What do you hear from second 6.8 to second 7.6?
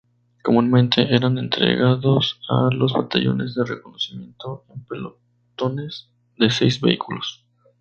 vehículos.